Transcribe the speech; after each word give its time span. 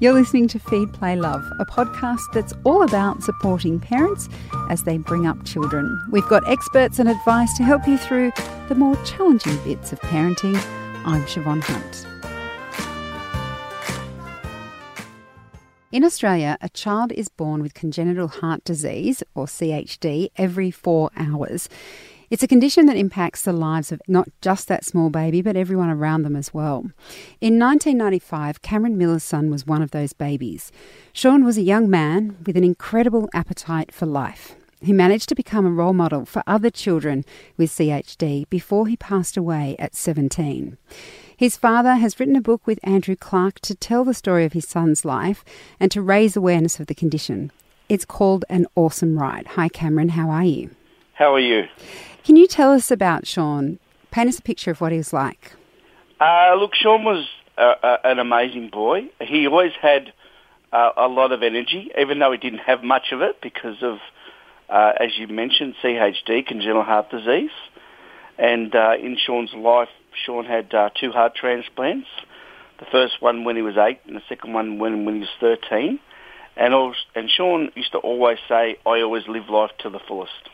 You're 0.00 0.14
listening 0.14 0.48
to 0.48 0.58
Feed 0.58 0.94
Play 0.94 1.14
Love, 1.14 1.44
a 1.58 1.66
podcast 1.66 2.22
that's 2.32 2.54
all 2.64 2.82
about 2.82 3.22
supporting 3.22 3.78
parents 3.78 4.30
as 4.70 4.84
they 4.84 4.96
bring 4.96 5.26
up 5.26 5.44
children. 5.44 6.02
We've 6.10 6.26
got 6.26 6.48
experts 6.48 6.98
and 6.98 7.06
advice 7.06 7.54
to 7.58 7.64
help 7.64 7.86
you 7.86 7.98
through 7.98 8.32
the 8.70 8.74
more 8.74 8.96
challenging 9.04 9.58
bits 9.62 9.92
of 9.92 10.00
parenting. 10.00 10.56
I'm 11.04 11.22
Siobhan 11.26 11.60
Hunt. 11.62 12.06
In 15.92 16.02
Australia, 16.02 16.56
a 16.62 16.70
child 16.70 17.12
is 17.12 17.28
born 17.28 17.60
with 17.60 17.74
congenital 17.74 18.28
heart 18.28 18.64
disease, 18.64 19.22
or 19.34 19.44
CHD, 19.44 20.30
every 20.36 20.70
four 20.70 21.10
hours. 21.14 21.68
It's 22.30 22.44
a 22.44 22.48
condition 22.48 22.86
that 22.86 22.96
impacts 22.96 23.42
the 23.42 23.52
lives 23.52 23.90
of 23.90 24.00
not 24.06 24.28
just 24.40 24.68
that 24.68 24.84
small 24.84 25.10
baby, 25.10 25.42
but 25.42 25.56
everyone 25.56 25.90
around 25.90 26.22
them 26.22 26.36
as 26.36 26.54
well. 26.54 26.92
In 27.40 27.58
1995, 27.58 28.62
Cameron 28.62 28.96
Miller's 28.96 29.24
son 29.24 29.50
was 29.50 29.66
one 29.66 29.82
of 29.82 29.90
those 29.90 30.12
babies. 30.12 30.70
Sean 31.12 31.44
was 31.44 31.58
a 31.58 31.62
young 31.62 31.90
man 31.90 32.36
with 32.46 32.56
an 32.56 32.62
incredible 32.62 33.28
appetite 33.34 33.92
for 33.92 34.06
life. 34.06 34.54
He 34.80 34.92
managed 34.92 35.28
to 35.30 35.34
become 35.34 35.66
a 35.66 35.72
role 35.72 35.92
model 35.92 36.24
for 36.24 36.44
other 36.46 36.70
children 36.70 37.24
with 37.56 37.72
CHD 37.72 38.48
before 38.48 38.86
he 38.86 38.96
passed 38.96 39.36
away 39.36 39.74
at 39.80 39.96
17. 39.96 40.78
His 41.36 41.56
father 41.56 41.96
has 41.96 42.20
written 42.20 42.36
a 42.36 42.40
book 42.40 42.64
with 42.64 42.78
Andrew 42.84 43.16
Clark 43.16 43.58
to 43.60 43.74
tell 43.74 44.04
the 44.04 44.14
story 44.14 44.44
of 44.44 44.52
his 44.52 44.68
son's 44.68 45.04
life 45.04 45.44
and 45.80 45.90
to 45.90 46.00
raise 46.00 46.36
awareness 46.36 46.78
of 46.78 46.86
the 46.86 46.94
condition. 46.94 47.50
It's 47.88 48.04
called 48.04 48.44
An 48.48 48.68
Awesome 48.76 49.18
Ride. 49.18 49.48
Hi, 49.48 49.68
Cameron, 49.68 50.10
how 50.10 50.30
are 50.30 50.44
you? 50.44 50.70
How 51.14 51.34
are 51.34 51.40
you? 51.40 51.68
Can 52.24 52.36
you 52.36 52.46
tell 52.46 52.72
us 52.72 52.90
about 52.90 53.26
Sean? 53.26 53.78
Paint 54.10 54.28
us 54.28 54.38
a 54.38 54.42
picture 54.42 54.70
of 54.70 54.80
what 54.80 54.92
he 54.92 54.98
was 54.98 55.12
like. 55.12 55.52
Uh, 56.20 56.54
look, 56.58 56.74
Sean 56.74 57.04
was 57.04 57.26
an 57.56 58.18
amazing 58.18 58.68
boy. 58.70 59.08
He 59.20 59.46
always 59.46 59.72
had 59.80 60.12
uh, 60.72 60.90
a 60.96 61.08
lot 61.08 61.32
of 61.32 61.42
energy, 61.42 61.90
even 61.98 62.18
though 62.18 62.32
he 62.32 62.38
didn't 62.38 62.60
have 62.60 62.82
much 62.82 63.12
of 63.12 63.22
it 63.22 63.40
because 63.40 63.82
of, 63.82 63.98
uh, 64.68 64.92
as 65.00 65.16
you 65.18 65.28
mentioned, 65.28 65.74
CHD, 65.82 66.46
congenital 66.46 66.82
heart 66.82 67.10
disease. 67.10 67.50
And 68.38 68.74
uh, 68.74 68.94
in 69.00 69.16
Sean's 69.18 69.52
life, 69.54 69.88
Sean 70.24 70.44
had 70.44 70.70
two 71.00 71.12
heart 71.12 71.34
transplants. 71.34 72.08
The 72.78 72.86
first 72.90 73.20
one 73.20 73.44
when 73.44 73.56
he 73.56 73.62
was 73.62 73.76
eight, 73.76 74.00
and 74.06 74.16
the 74.16 74.22
second 74.28 74.52
one 74.52 74.78
when, 74.78 75.04
when 75.04 75.16
he 75.16 75.20
was 75.20 75.28
13. 75.40 75.98
And, 76.56 76.94
and 77.14 77.30
Sean 77.30 77.70
used 77.74 77.92
to 77.92 77.98
always 77.98 78.38
say, 78.48 78.78
I 78.86 79.00
always 79.00 79.28
live 79.28 79.48
life 79.48 79.70
to 79.80 79.90
the 79.90 80.00
fullest. 80.06 80.48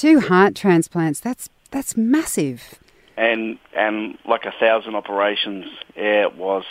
Two 0.00 0.18
heart 0.18 0.54
transplants. 0.54 1.20
That's 1.20 1.50
that's 1.72 1.94
massive. 1.94 2.78
And 3.18 3.58
and 3.76 4.16
like 4.24 4.46
a 4.46 4.52
thousand 4.58 4.94
operations. 4.94 5.66
Yeah, 5.94 6.22
it 6.22 6.36
was. 6.36 6.64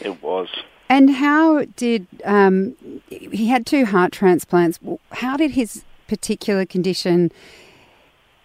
It 0.00 0.20
was. 0.20 0.48
And 0.88 1.10
how 1.10 1.64
did 1.76 2.08
um, 2.24 2.74
he 3.08 3.46
had 3.46 3.66
two 3.66 3.86
heart 3.86 4.10
transplants? 4.10 4.80
How 5.12 5.36
did 5.36 5.52
his 5.52 5.84
particular 6.08 6.66
condition 6.66 7.30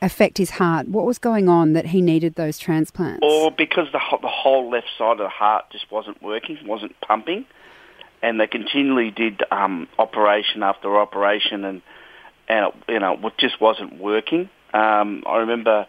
affect 0.04 0.38
his 0.38 0.52
heart? 0.52 0.88
What 0.88 1.08
was 1.08 1.18
going 1.18 1.50
on 1.50 1.74
that 1.74 1.88
he 1.88 2.00
needed 2.00 2.36
those 2.36 2.60
transplants? 2.60 3.22
Or 3.24 3.50
because 3.50 3.88
the 3.92 4.00
the 4.22 4.28
whole 4.28 4.70
left 4.70 4.90
side 5.00 5.14
of 5.14 5.18
the 5.18 5.30
heart 5.30 5.66
just 5.72 5.92
wasn't 5.92 6.22
working, 6.22 6.60
wasn't 6.64 6.94
pumping, 7.02 7.48
and 8.22 8.40
they 8.40 8.46
continually 8.46 9.10
did 9.10 9.42
um, 9.50 9.88
operation 9.98 10.62
after 10.62 10.96
operation, 11.00 11.66
and 11.66 11.82
and 12.48 12.68
it, 12.68 12.74
you 12.88 13.00
know, 13.00 13.14
it 13.14 13.34
just 13.38 13.60
wasn't 13.60 14.00
working. 14.00 14.50
Um, 14.74 15.24
I 15.26 15.38
remember 15.38 15.88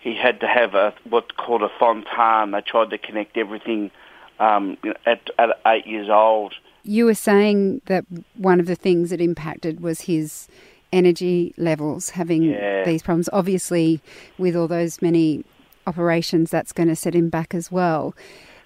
he 0.00 0.14
had 0.14 0.40
to 0.40 0.46
have 0.46 0.74
a 0.74 0.94
what's 1.08 1.30
called 1.32 1.62
a 1.62 1.68
fontan. 1.78 2.52
They 2.52 2.60
tried 2.60 2.90
to 2.90 2.98
connect 2.98 3.36
everything 3.36 3.90
um, 4.38 4.76
at, 5.04 5.30
at 5.38 5.60
eight 5.66 5.86
years 5.86 6.08
old. 6.08 6.54
You 6.84 7.06
were 7.06 7.14
saying 7.14 7.82
that 7.86 8.04
one 8.36 8.60
of 8.60 8.66
the 8.66 8.76
things 8.76 9.10
that 9.10 9.20
impacted 9.20 9.80
was 9.80 10.02
his 10.02 10.48
energy 10.92 11.52
levels, 11.56 12.10
having 12.10 12.44
yeah. 12.44 12.84
these 12.84 13.02
problems. 13.02 13.28
Obviously, 13.32 14.00
with 14.38 14.54
all 14.54 14.68
those 14.68 15.02
many 15.02 15.44
operations, 15.86 16.50
that's 16.50 16.72
going 16.72 16.88
to 16.88 16.96
set 16.96 17.14
him 17.14 17.28
back 17.28 17.54
as 17.54 17.72
well. 17.72 18.14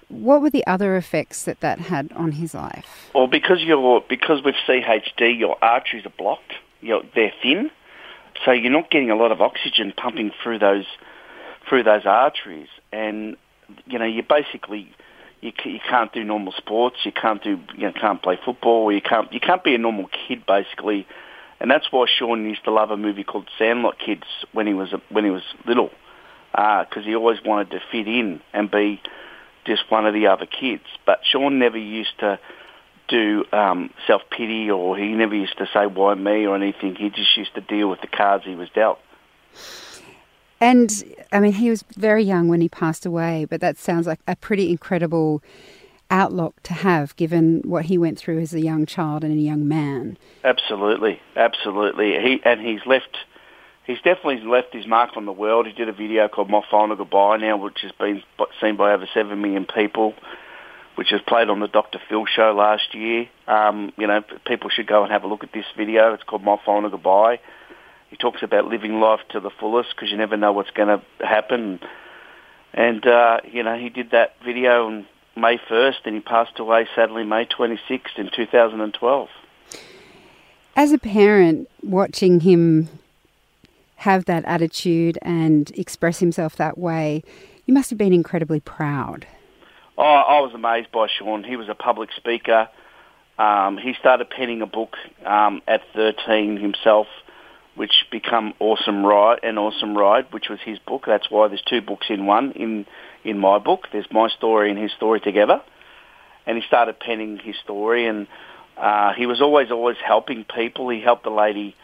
What 0.09 0.43
were 0.43 0.51
the 0.51 0.67
other 0.67 0.97
effects 0.97 1.45
that 1.45 1.61
that 1.61 1.79
had 1.79 2.13
on 2.13 2.33
his 2.33 2.53
life? 2.53 3.11
Well, 3.15 3.29
because 3.29 3.63
you're 3.63 4.05
because 4.09 4.43
with 4.45 4.57
CHD, 4.67 5.39
your 5.39 5.57
arteries 5.63 6.05
are 6.05 6.13
blocked 6.19 6.55
you 6.81 6.91
know, 6.91 7.03
they're 7.15 7.33
thin, 7.43 7.71
so 8.45 8.53
you're 8.53 8.73
not 8.73 8.91
getting 8.91 9.11
a 9.11 9.17
lot 9.17 9.33
of 9.33 9.41
oxygen 9.41 9.93
pumping 9.97 10.31
through 10.43 10.59
those 10.59 10.87
through 11.69 11.83
those 11.83 12.07
arteries, 12.07 12.69
and 12.93 13.37
you 13.87 13.99
know 13.99 14.07
you 14.07 14.23
basically 14.23 14.93
you 15.41 15.53
you 15.65 15.81
can't 15.89 16.13
do 16.13 16.25
normal 16.25 16.53
sports, 16.57 16.97
you 17.05 17.13
can't 17.13 17.43
do 17.43 17.61
you 17.77 17.83
know, 17.83 17.93
can't 17.93 18.23
play 18.23 18.39
football, 18.45 18.93
you 18.93 19.01
can't 19.01 19.33
you 19.33 19.41
can't 19.41 19.63
be 19.63 19.75
a 19.75 19.79
normal 19.79 20.09
kid 20.09 20.45
basically, 20.47 21.07
and 21.61 21.71
that's 21.71 21.91
why 21.91 22.07
Sean 22.07 22.49
used 22.49 22.65
to 22.65 22.71
love 22.71 22.91
a 22.91 22.97
movie 22.97 23.25
called 23.25 23.49
Sandlot 23.59 23.99
Kids 23.99 24.25
when 24.53 24.67
he 24.67 24.75
was 24.75 24.95
when 25.11 25.25
he 25.25 25.31
was 25.31 25.43
little, 25.67 25.91
because 26.53 26.89
uh, 26.97 27.03
he 27.03 27.15
always 27.15 27.39
wanted 27.45 27.71
to 27.71 27.81
fit 27.93 28.09
in 28.09 28.41
and 28.53 28.71
be 28.71 29.01
just 29.67 29.91
one 29.91 30.07
of 30.07 30.15
the 30.15 30.27
other 30.27 30.47
kids. 30.47 30.85
But 31.05 31.21
Sean 31.25 31.59
never 31.59 31.79
used 31.79 32.19
to 32.21 32.39
do 33.11 33.45
um, 33.53 33.91
self 34.07 34.23
pity, 34.31 34.71
or 34.71 34.97
he 34.97 35.09
never 35.09 35.35
used 35.35 35.59
to 35.59 35.67
say 35.73 35.87
why 35.87 36.15
me 36.15 36.47
or 36.47 36.57
anything. 36.57 36.95
He 36.95 37.11
just 37.11 37.37
used 37.37 37.55
to 37.55 37.61
deal 37.61 37.91
with 37.91 38.01
the 38.01 38.07
cards 38.07 38.45
he 38.45 38.55
was 38.55 38.71
dealt. 38.71 38.99
And 40.61 40.91
I 41.33 41.41
mean, 41.41 41.53
he 41.53 41.71
was 41.71 41.85
very 41.97 42.23
young 42.23 42.49
when 42.49 42.61
he 42.61 42.69
passed 42.69 43.05
away, 43.05 43.47
but 43.49 43.61
that 43.61 43.79
sounds 43.79 44.07
like 44.07 44.21
a 44.29 44.37
pretty 44.37 44.71
incredible 44.71 45.43
outlook 46.11 46.63
to 46.65 46.75
have, 46.75 47.17
given 47.17 47.63
what 47.65 47.87
he 47.87 47.97
went 47.97 48.19
through 48.19 48.41
as 48.41 48.53
a 48.53 48.61
young 48.61 48.85
child 48.85 49.25
and 49.25 49.33
a 49.33 49.43
young 49.43 49.67
man. 49.67 50.19
Absolutely, 50.45 51.21
absolutely. 51.37 52.13
He 52.21 52.41
and 52.45 52.61
he's 52.61 52.85
left. 52.87 53.17
He's 53.87 54.01
definitely 54.03 54.43
left 54.43 54.73
his 54.73 54.87
mark 54.87 55.17
on 55.17 55.25
the 55.25 55.33
world. 55.33 55.67
He 55.67 55.73
did 55.73 55.89
a 55.89 55.93
video 55.93 56.29
called 56.29 56.51
"My 56.51 56.63
Final 56.71 56.97
Goodbye" 56.97 57.39
now, 57.39 57.57
which 57.57 57.81
has 57.83 57.93
been 57.93 58.23
seen 58.61 58.77
by 58.77 58.93
over 58.93 59.09
seven 59.15 59.41
million 59.41 59.67
people 59.67 60.15
which 60.97 61.11
was 61.13 61.21
played 61.27 61.49
on 61.49 61.61
the 61.61 61.69
Dr. 61.69 62.01
Phil 62.09 62.27
show 62.27 62.53
last 62.53 62.95
year. 62.95 63.29
Um, 63.47 63.93
you 63.97 64.07
know, 64.07 64.23
people 64.47 64.71
should 64.71 64.87
go 64.87 65.03
and 65.03 65.13
have 65.13 65.25
a 65.25 65.27
look 65.27 65.45
at 65.45 65.53
this 65.53 65.65
video. 65.77 66.13
It's 66.15 66.23
called 66.23 66.43
My 66.43 66.57
Final 66.65 66.91
Goodbye. 66.91 67.41
He 68.11 68.17
talks 68.17 68.43
about 68.43 68.67
living 68.67 69.01
life 69.01 69.21
to 69.31 69.41
the 69.41 69.51
fullest 69.51 69.91
because 69.95 70.11
you 70.11 70.17
never 70.17 70.37
know 70.37 70.53
what's 70.53 70.71
going 70.71 70.89
to 70.89 71.27
happen. 71.27 71.81
And, 72.75 73.07
uh, 73.07 73.39
you 73.51 73.63
know, 73.63 73.79
he 73.79 73.89
did 73.89 74.11
that 74.11 74.35
video 74.45 74.87
on 74.87 75.07
May 75.37 75.59
1st 75.59 76.07
and 76.07 76.15
he 76.17 76.21
passed 76.21 76.59
away 76.59 76.89
sadly 76.95 77.25
May 77.25 77.47
26th 77.47 78.19
in 78.19 78.31
2012. 78.35 79.29
As 80.77 80.93
a 80.93 80.99
parent, 80.99 81.69
watching 81.83 82.41
him 82.41 82.89
have 83.97 84.25
that 84.25 84.45
attitude 84.45 85.19
and 85.23 85.71
express 85.73 86.19
himself 86.19 86.57
that 86.57 86.79
way, 86.79 87.23
you 87.67 87.75
must 87.75 87.91
have 87.91 87.99
been 87.99 88.13
incredibly 88.13 88.61
proud. 88.61 89.27
Oh, 90.03 90.03
I 90.03 90.41
was 90.41 90.55
amazed 90.55 90.91
by 90.93 91.09
Sean. 91.09 91.45
He 91.45 91.57
was 91.57 91.69
a 91.69 91.75
public 91.75 92.09
speaker. 92.17 92.71
Um, 93.39 93.77
he 93.77 93.93
started 94.01 94.31
penning 94.31 94.63
a 94.63 94.67
book 94.67 94.97
um, 95.27 95.61
at 95.69 95.83
13 95.95 96.57
himself, 96.57 97.07
which 97.75 97.93
become 98.11 98.55
Awesome 98.61 99.05
Ride 99.05 99.41
and 99.43 99.59
Awesome 99.59 99.95
Ride, 99.95 100.33
which 100.33 100.49
was 100.49 100.59
his 100.65 100.79
book. 100.79 101.03
That's 101.07 101.31
why 101.31 101.49
there's 101.49 101.61
two 101.69 101.83
books 101.83 102.07
in 102.09 102.25
one 102.25 102.53
in 102.53 102.87
in 103.25 103.39
my 103.39 103.59
book. 103.59 103.89
There's 103.93 104.11
my 104.11 104.31
story 104.31 104.71
and 104.71 104.79
his 104.79 104.91
story 104.93 105.21
together. 105.21 105.61
And 106.47 106.57
he 106.57 106.67
started 106.67 106.99
penning 106.99 107.37
his 107.37 107.57
story, 107.63 108.07
and 108.07 108.27
uh, 108.79 109.13
he 109.13 109.27
was 109.27 109.43
always 109.43 109.71
always 109.71 109.99
helping 110.03 110.47
people. 110.47 110.89
He 110.89 111.03
helped 111.03 111.27
a 111.27 111.35
lady 111.35 111.77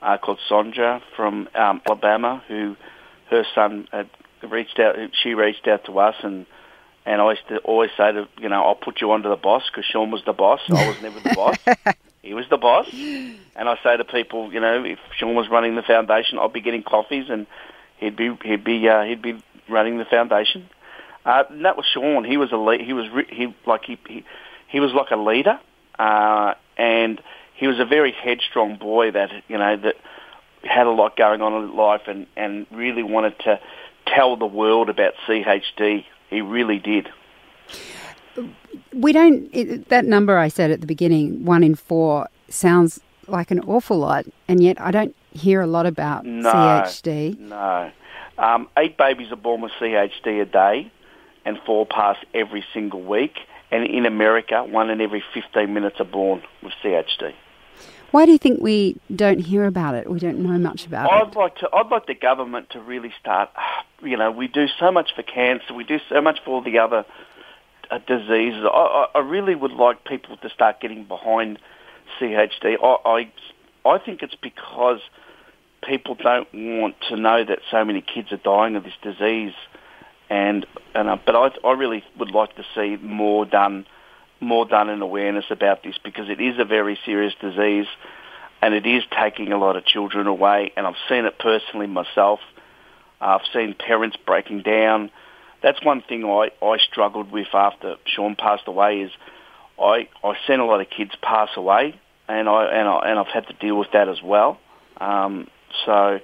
uh, 0.00 0.18
called 0.18 0.38
Sondra 0.48 1.02
from 1.16 1.48
um, 1.56 1.82
Alabama, 1.84 2.40
who 2.46 2.76
her 3.30 3.44
son 3.52 3.88
had 3.90 4.08
reached 4.48 4.78
out. 4.78 4.94
She 5.24 5.34
reached 5.34 5.66
out 5.66 5.86
to 5.86 5.98
us 5.98 6.14
and 6.22 6.46
and 7.06 7.20
I 7.20 7.30
used 7.30 7.46
to 7.48 7.58
always 7.58 7.90
say 7.96 8.12
to, 8.12 8.28
you 8.38 8.48
know, 8.48 8.62
I'll 8.64 8.74
put 8.74 9.00
you 9.00 9.10
onto 9.12 9.28
the 9.28 9.36
boss 9.36 9.64
because 9.70 9.84
Sean 9.84 10.10
was 10.10 10.22
the 10.24 10.32
boss. 10.32 10.60
I 10.68 10.88
was 10.88 11.02
never 11.02 11.20
the 11.20 11.34
boss. 11.34 11.58
He 12.22 12.32
was 12.32 12.46
the 12.48 12.56
boss. 12.56 12.88
And 12.90 13.68
I 13.68 13.76
say 13.84 13.98
to 13.98 14.04
people, 14.04 14.50
you 14.50 14.58
know, 14.58 14.82
if 14.82 14.98
Sean 15.14 15.34
was 15.34 15.50
running 15.50 15.76
the 15.76 15.82
foundation, 15.82 16.38
I'd 16.38 16.54
be 16.54 16.62
getting 16.62 16.82
coffees 16.82 17.26
and 17.28 17.46
he'd 17.98 18.16
be, 18.16 18.34
he'd 18.42 18.64
be, 18.64 18.88
uh, 18.88 19.02
he'd 19.02 19.20
be 19.20 19.42
running 19.68 19.98
the 19.98 20.06
foundation. 20.06 20.70
Uh, 21.24 21.44
and 21.50 21.66
that 21.66 21.76
was 21.76 21.84
Sean. 21.84 22.24
He 22.24 22.38
was 22.38 22.50
a 22.52 22.56
le- 22.56 22.82
he 22.82 22.92
was 22.92 23.10
re- 23.10 23.28
he 23.28 23.54
like 23.66 23.84
he, 23.84 23.98
he 24.08 24.24
he 24.68 24.80
was 24.80 24.92
like 24.92 25.10
a 25.10 25.16
leader, 25.16 25.58
uh, 25.98 26.54
and 26.76 27.20
he 27.54 27.66
was 27.66 27.78
a 27.80 27.84
very 27.84 28.12
headstrong 28.12 28.76
boy 28.76 29.10
that 29.10 29.30
you 29.48 29.56
know 29.56 29.76
that 29.76 29.96
had 30.62 30.86
a 30.86 30.90
lot 30.90 31.16
going 31.16 31.40
on 31.40 31.64
in 31.64 31.76
life 31.76 32.02
and 32.06 32.26
and 32.36 32.66
really 32.70 33.02
wanted 33.02 33.38
to 33.40 33.58
tell 34.06 34.36
the 34.36 34.46
world 34.46 34.90
about 34.90 35.14
CHD 35.26 36.04
he 36.34 36.40
really 36.40 36.78
did. 36.78 37.08
We 38.92 39.12
don't, 39.12 39.48
it, 39.52 39.88
that 39.88 40.04
number 40.04 40.36
I 40.36 40.48
said 40.48 40.70
at 40.70 40.80
the 40.80 40.86
beginning, 40.86 41.44
one 41.44 41.62
in 41.62 41.74
four, 41.74 42.28
sounds 42.48 43.00
like 43.28 43.50
an 43.50 43.60
awful 43.60 43.98
lot, 43.98 44.26
and 44.48 44.62
yet 44.62 44.80
I 44.80 44.90
don't 44.90 45.14
hear 45.32 45.60
a 45.60 45.66
lot 45.66 45.86
about 45.86 46.24
no, 46.24 46.52
CHD. 46.52 47.38
No. 47.38 47.90
Um, 48.36 48.68
eight 48.76 48.96
babies 48.96 49.30
are 49.30 49.36
born 49.36 49.60
with 49.60 49.72
CHD 49.80 50.42
a 50.42 50.44
day, 50.44 50.90
and 51.44 51.58
four 51.64 51.86
pass 51.86 52.16
every 52.34 52.64
single 52.72 53.02
week. 53.02 53.38
and 53.70 53.84
in 53.86 54.06
America, 54.06 54.62
one 54.62 54.90
in 54.90 55.00
every 55.00 55.22
15 55.32 55.72
minutes 55.72 56.00
are 56.00 56.04
born 56.04 56.42
with 56.62 56.72
CHD. 56.82 57.34
Why 58.10 58.26
do 58.26 58.32
you 58.32 58.38
think 58.38 58.60
we 58.60 58.96
don't 59.14 59.40
hear 59.40 59.64
about 59.64 59.96
it? 59.96 60.08
We 60.08 60.20
don't 60.20 60.38
know 60.38 60.56
much 60.58 60.86
about 60.86 61.10
I'd 61.12 61.32
it. 61.32 61.36
like 61.36 61.56
to. 61.56 61.68
I'd 61.72 61.88
like 61.88 62.06
the 62.06 62.14
government 62.14 62.70
to 62.70 62.80
really 62.80 63.12
start. 63.20 63.50
You 64.02 64.18
know, 64.18 64.30
we 64.30 64.48
do 64.48 64.66
so 64.78 64.92
much 64.92 65.14
for 65.14 65.22
cancer. 65.22 65.72
We 65.72 65.82
do 65.82 65.98
so 66.10 66.20
much 66.20 66.38
for 66.44 66.50
all 66.50 66.60
the 66.60 66.78
other 66.78 67.06
uh, 67.90 67.98
diseases. 68.06 68.62
I, 68.70 69.06
I, 69.14 69.20
really 69.20 69.54
would 69.54 69.72
like 69.72 70.04
people 70.04 70.36
to 70.36 70.50
start 70.50 70.80
getting 70.80 71.04
behind 71.04 71.58
CHD. 72.20 72.76
I, 72.82 73.32
I, 73.84 73.88
I 73.88 73.98
think 73.98 74.22
it's 74.22 74.34
because 74.34 75.00
people 75.82 76.16
don't 76.16 76.48
want 76.52 76.96
to 77.08 77.16
know 77.16 77.44
that 77.44 77.60
so 77.70 77.84
many 77.84 78.00
kids 78.00 78.32
are 78.32 78.36
dying 78.36 78.76
of 78.76 78.84
this 78.84 78.94
disease, 79.02 79.54
and 80.28 80.66
and 80.94 81.08
uh, 81.08 81.16
but 81.24 81.34
I, 81.34 81.66
I 81.66 81.72
really 81.72 82.04
would 82.18 82.30
like 82.30 82.56
to 82.56 82.64
see 82.74 82.96
more 82.96 83.44
done, 83.44 83.86
more 84.44 84.66
done 84.66 84.88
in 84.88 85.00
awareness 85.02 85.46
about 85.50 85.82
this 85.82 85.96
because 86.02 86.28
it 86.28 86.40
is 86.40 86.58
a 86.58 86.64
very 86.64 86.98
serious 87.04 87.34
disease, 87.40 87.86
and 88.62 88.74
it 88.74 88.86
is 88.86 89.02
taking 89.18 89.52
a 89.52 89.58
lot 89.58 89.76
of 89.76 89.84
children 89.84 90.26
away, 90.26 90.72
and 90.76 90.86
I've 90.86 90.94
seen 91.08 91.24
it 91.24 91.38
personally 91.38 91.86
myself. 91.86 92.40
I've 93.20 93.42
seen 93.52 93.74
parents 93.74 94.16
breaking 94.24 94.62
down. 94.62 95.10
That's 95.62 95.82
one 95.82 96.02
thing 96.02 96.24
I, 96.24 96.50
I 96.62 96.78
struggled 96.78 97.32
with 97.32 97.48
after 97.54 97.96
Sean 98.06 98.36
passed 98.36 98.66
away 98.66 99.00
is 99.00 99.10
I, 99.80 100.08
I've 100.22 100.36
seen 100.46 100.60
a 100.60 100.66
lot 100.66 100.80
of 100.80 100.90
kids 100.90 101.12
pass 101.22 101.48
away 101.56 102.00
and 102.28 102.48
I 102.48 102.64
and 102.66 102.88
I 102.88 103.10
and 103.10 103.18
I've 103.18 103.28
had 103.28 103.46
to 103.48 103.52
deal 103.54 103.78
with 103.78 103.88
that 103.92 104.08
as 104.08 104.22
well. 104.22 104.58
Um, 105.00 105.48
so, 105.84 106.20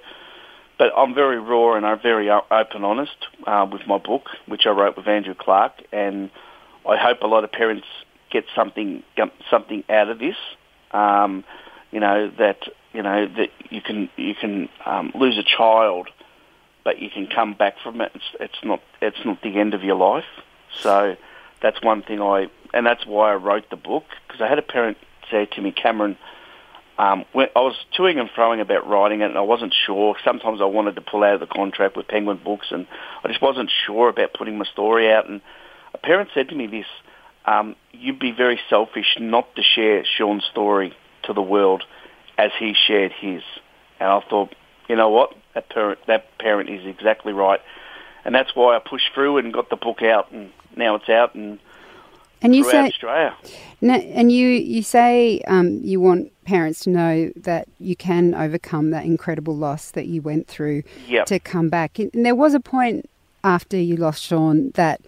but 0.77 0.91
I'm 0.95 1.13
very 1.13 1.39
raw 1.39 1.75
and 1.75 1.85
I'm 1.85 1.99
very 2.01 2.29
open, 2.29 2.83
honest 2.83 3.15
uh, 3.45 3.67
with 3.71 3.85
my 3.87 3.97
book, 3.97 4.29
which 4.47 4.65
I 4.65 4.69
wrote 4.69 4.97
with 4.97 5.07
Andrew 5.07 5.35
Clark, 5.37 5.73
and 5.91 6.29
I 6.87 6.97
hope 6.97 7.21
a 7.21 7.27
lot 7.27 7.43
of 7.43 7.51
parents 7.51 7.85
get 8.31 8.45
something 8.55 9.03
something 9.49 9.83
out 9.89 10.09
of 10.09 10.19
this. 10.19 10.35
Um, 10.91 11.43
you 11.91 11.99
know 11.99 12.31
that 12.39 12.59
you 12.93 13.03
know 13.03 13.27
that 13.27 13.49
you 13.69 13.81
can 13.81 14.09
you 14.17 14.35
can 14.35 14.69
um, 14.85 15.11
lose 15.15 15.37
a 15.37 15.43
child 15.43 16.09
but 16.83 16.99
you 16.99 17.09
can 17.09 17.27
come 17.27 17.53
back 17.53 17.75
from 17.83 18.01
it. 18.01 18.11
It's, 18.15 18.25
it's 18.39 18.63
not 18.63 18.81
it's 19.01 19.23
not 19.25 19.41
the 19.41 19.59
end 19.59 19.73
of 19.73 19.83
your 19.83 19.95
life. 19.95 20.25
So 20.81 21.15
that's 21.61 21.81
one 21.81 22.01
thing 22.01 22.21
I 22.21 22.47
and 22.73 22.85
that's 22.85 23.05
why 23.05 23.31
I 23.31 23.35
wrote 23.35 23.69
the 23.69 23.75
book 23.75 24.05
because 24.27 24.41
I 24.41 24.47
had 24.47 24.59
a 24.59 24.63
parent 24.63 24.97
say 25.29 25.45
to 25.45 25.61
me, 25.61 25.71
Cameron. 25.71 26.17
Um, 26.97 27.25
when 27.31 27.47
I 27.55 27.61
was 27.61 27.75
toing 27.97 28.19
and 28.19 28.29
throwing 28.35 28.59
about 28.59 28.87
writing 28.87 29.21
it, 29.21 29.25
and 29.25 29.37
I 29.37 29.41
wasn't 29.41 29.73
sure. 29.73 30.15
Sometimes 30.23 30.61
I 30.61 30.65
wanted 30.65 30.95
to 30.95 31.01
pull 31.01 31.23
out 31.23 31.35
of 31.35 31.39
the 31.39 31.47
contract 31.47 31.97
with 31.97 32.07
Penguin 32.07 32.39
Books, 32.43 32.67
and 32.69 32.85
I 33.23 33.27
just 33.27 33.41
wasn't 33.41 33.71
sure 33.87 34.09
about 34.09 34.33
putting 34.33 34.57
my 34.57 34.65
story 34.65 35.11
out. 35.11 35.27
And 35.27 35.41
a 35.95 35.97
parent 35.97 36.29
said 36.33 36.49
to 36.49 36.55
me 36.55 36.67
this: 36.67 36.85
um, 37.51 37.75
"You'd 37.91 38.19
be 38.19 38.31
very 38.31 38.59
selfish 38.69 39.17
not 39.19 39.55
to 39.55 39.63
share 39.63 40.05
Sean's 40.05 40.45
story 40.45 40.95
to 41.23 41.33
the 41.33 41.41
world 41.41 41.83
as 42.37 42.51
he 42.57 42.73
shared 42.73 43.11
his." 43.11 43.43
And 43.99 44.09
I 44.09 44.19
thought, 44.29 44.55
you 44.87 44.95
know 44.95 45.09
what? 45.09 45.35
That 45.53 45.69
parent, 45.69 45.99
that 46.07 46.37
parent 46.37 46.69
is 46.69 46.85
exactly 46.85 47.33
right, 47.33 47.61
and 48.25 48.33
that's 48.33 48.55
why 48.55 48.75
I 48.75 48.79
pushed 48.79 49.13
through 49.13 49.37
and 49.37 49.53
got 49.53 49.69
the 49.69 49.75
book 49.75 50.01
out, 50.01 50.31
and 50.31 50.51
now 50.75 50.95
it's 50.95 51.09
out 51.09 51.35
and. 51.35 51.59
And 52.43 52.55
you 52.55 52.63
say, 52.63 52.87
Australia. 52.87 53.35
and 53.81 54.31
you 54.31 54.47
you 54.47 54.81
say 54.81 55.41
um, 55.47 55.79
you 55.83 56.01
want 56.01 56.31
parents 56.43 56.79
to 56.81 56.89
know 56.89 57.31
that 57.35 57.67
you 57.79 57.95
can 57.95 58.33
overcome 58.33 58.89
that 58.91 59.05
incredible 59.05 59.55
loss 59.55 59.91
that 59.91 60.07
you 60.07 60.21
went 60.21 60.47
through 60.47 60.83
yep. 61.07 61.27
to 61.27 61.39
come 61.39 61.69
back. 61.69 61.99
And 61.99 62.25
there 62.25 62.35
was 62.35 62.53
a 62.53 62.59
point 62.59 63.07
after 63.43 63.77
you 63.77 63.95
lost 63.95 64.23
Sean 64.23 64.71
that 64.71 65.01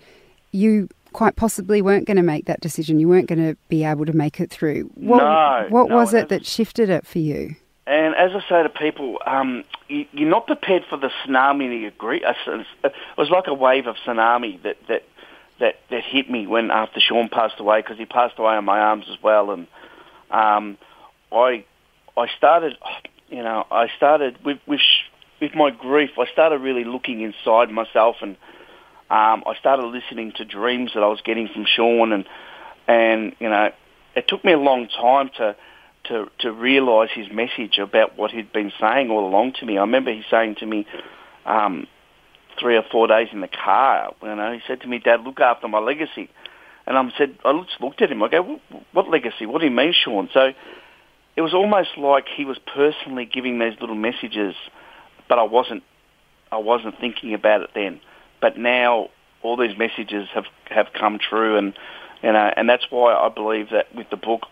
you 0.52 0.90
quite 1.14 1.36
possibly 1.36 1.82
weren't 1.82 2.06
going 2.06 2.18
to 2.18 2.24
make 2.24 2.46
that 2.46 2.62
decision. 2.62 3.00
You 3.00 3.08
weren't 3.08 3.28
going 3.28 3.40
to 3.40 3.58
be 3.70 3.84
able 3.84 4.06
to 4.06 4.14
make 4.14 4.40
it 4.40 4.50
through. 4.50 4.92
What, 4.96 5.18
no. 5.18 5.66
What 5.70 5.90
no, 5.90 5.96
was 5.96 6.14
it 6.14 6.30
that 6.30 6.46
shifted 6.46 6.90
it 6.90 7.06
for 7.06 7.20
you? 7.20 7.56
And 7.86 8.16
as 8.16 8.32
I 8.34 8.50
say 8.50 8.64
to 8.64 8.70
people, 8.70 9.20
um, 9.26 9.64
you, 9.90 10.06
are 10.18 10.30
not 10.30 10.48
prepared 10.48 10.84
for 10.90 10.98
the 10.98 11.10
tsunami 11.10 11.82
you 11.82 11.88
agree. 11.88 12.24
It 12.24 12.94
was 13.18 13.30
like 13.30 13.48
a 13.48 13.54
wave 13.54 13.88
of 13.88 13.96
tsunami 14.06 14.62
that 14.64 14.78
that 14.88 15.04
that, 15.60 15.80
that 15.90 16.04
hit 16.04 16.30
me 16.30 16.48
when 16.48 16.72
after 16.72 17.00
Sean 17.00 17.30
passed 17.30 17.60
away 17.60 17.82
because 17.82 17.98
he 17.98 18.06
passed 18.06 18.40
away 18.40 18.56
on 18.56 18.66
my 18.66 18.80
arms 18.80 19.06
as 19.10 19.22
well, 19.22 19.52
and 19.52 19.68
um, 20.32 20.78
I 21.32 21.66
I 22.18 22.28
started, 22.38 22.78
you 23.30 23.44
know, 23.44 23.66
I 23.70 23.88
started 23.98 24.44
with 24.46 24.60
with 24.66 24.82
with 25.42 25.54
my 25.54 25.70
grief. 25.70 26.12
I 26.18 26.26
started 26.32 26.60
really 26.60 26.86
looking 26.86 27.22
inside 27.22 27.70
myself, 27.70 28.18
and 28.22 28.38
um, 29.14 29.44
I 29.46 29.54
started 29.60 29.86
listening 29.86 30.32
to 30.38 30.46
dreams 30.46 30.92
that 30.96 31.04
I 31.04 31.08
was 31.08 31.22
getting 31.24 31.48
from 31.48 31.66
Sean, 31.68 32.12
and 32.12 32.26
and 32.88 33.36
you 33.40 33.48
know, 33.48 33.70
it 34.16 34.28
took 34.28 34.44
me 34.44 34.54
a 34.54 34.58
long 34.58 34.88
time 34.88 35.30
to 35.38 35.56
to 36.06 36.32
to 36.40 36.52
realise 36.52 37.12
his 37.14 37.28
message 37.32 37.78
about 37.78 38.18
what 38.18 38.32
he'd 38.32 38.52
been 38.52 38.72
saying 38.82 39.12
all 39.12 39.28
along 39.28 39.54
to 39.60 39.68
me. 39.68 39.78
I 39.78 39.82
remember 39.82 40.12
he 40.12 40.24
saying 40.32 40.56
to 40.62 40.66
me 40.66 40.88
um, 41.46 41.86
three 42.60 42.76
or 42.76 42.82
four 42.92 43.06
days 43.06 43.28
in 43.32 43.42
the 43.42 43.48
car. 43.48 44.16
You 44.24 44.36
know, 44.36 44.52
he 44.52 44.62
said 44.68 44.82
to 44.82 44.88
me, 44.88 44.98
"Dad, 44.98 45.22
look 45.22 45.40
after 45.40 45.68
my 45.68 45.80
legacy." 45.80 46.32
And 46.88 46.98
I 46.98 47.08
said, 47.16 47.38
I 47.46 47.54
just 47.62 47.80
looked 47.80 48.02
at 48.02 48.12
him. 48.12 48.24
I 48.24 48.30
go, 48.30 48.60
"What 48.94 49.12
legacy? 49.12 49.46
What 49.46 49.60
do 49.60 49.66
you 49.66 49.72
mean, 49.72 49.94
Sean?" 49.94 50.28
So 50.34 50.54
it 51.36 51.42
was 51.42 51.54
almost 51.54 52.00
like 52.00 52.26
he 52.36 52.46
was 52.46 52.58
personally 52.66 53.26
giving 53.26 53.60
these 53.60 53.80
little 53.80 53.96
messages, 53.96 54.56
but 55.30 55.38
I 55.38 55.44
wasn't. 55.44 55.84
I 56.52 56.58
wasn't 56.58 57.00
thinking 57.00 57.36
about 57.36 57.62
it 57.62 57.70
then. 57.76 58.02
But 58.44 58.58
now 58.58 59.10
all 59.42 59.56
these 59.56 59.78
messages 59.78 60.28
have 60.34 60.44
have 60.66 60.88
come 60.92 61.18
true, 61.18 61.56
and 61.58 61.74
you 62.22 62.34
know, 62.34 62.52
and 62.58 62.68
that's 62.68 62.84
why 62.90 63.14
I 63.14 63.30
believe 63.30 63.70
that 63.70 63.96
with 63.96 64.10
the 64.10 64.18
book, 64.18 64.48